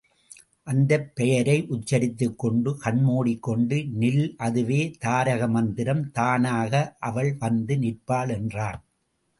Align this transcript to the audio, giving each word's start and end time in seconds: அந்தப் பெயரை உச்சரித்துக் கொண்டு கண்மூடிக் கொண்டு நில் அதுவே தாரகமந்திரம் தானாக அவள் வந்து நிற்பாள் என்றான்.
அந்தப் 0.67 1.15
பெயரை 1.15 1.67
உச்சரித்துக் 1.67 2.39
கொண்டு 2.39 2.77
கண்மூடிக் 2.77 3.43
கொண்டு 3.43 3.75
நில் 3.99 4.25
அதுவே 4.39 4.81
தாரகமந்திரம் 4.99 6.03
தானாக 6.11 6.73
அவள் 7.01 7.33
வந்து 7.37 7.75
நிற்பாள் 7.77 8.31
என்றான். 8.31 8.81